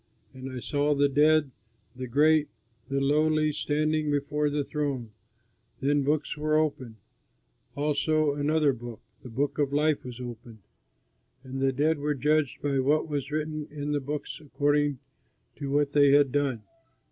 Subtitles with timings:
[0.33, 1.51] And I saw the dead,
[1.95, 2.49] the great
[2.89, 5.11] and the lowly, standing before the throne.
[5.79, 6.95] Then books were opened;
[7.75, 10.63] also another book, the Book of Life, was opened,
[11.43, 14.97] and the dead were judged by what was written in the books according
[15.57, 16.63] to what they had done.